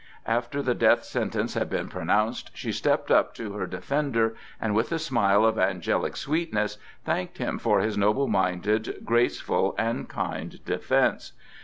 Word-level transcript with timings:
After 0.25 0.63
the 0.63 0.73
death 0.73 1.03
sentence 1.03 1.53
had 1.53 1.69
been 1.69 1.87
pronounced, 1.87 2.49
she 2.55 2.71
stepped 2.71 3.11
up 3.11 3.35
to 3.35 3.53
her 3.53 3.67
defender, 3.67 4.33
and 4.59 4.73
with 4.73 4.91
a 4.91 4.97
smile 4.97 5.45
of 5.45 5.59
angelic 5.59 6.17
sweetness 6.17 6.79
thanked 7.05 7.37
him 7.37 7.59
for 7.59 7.81
his 7.81 7.99
noble 7.99 8.27
minded, 8.27 9.05
graceful 9.05 9.75
and 9.77 10.09
kind 10.09 10.65
defence. 10.65 11.33